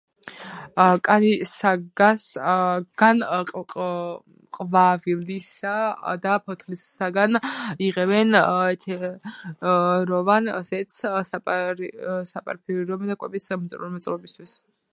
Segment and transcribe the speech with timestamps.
[1.07, 3.19] კანისაგან,
[4.57, 5.73] ყვავილისა
[6.23, 7.37] და ფოთლისაგან
[7.89, 10.97] იღებენ ეთეროვან ზეთს
[11.33, 14.57] საპარფიუმერიო და კვების მრეწველობისათვის.